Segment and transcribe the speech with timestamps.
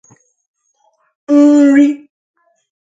[1.33, 1.87] Nri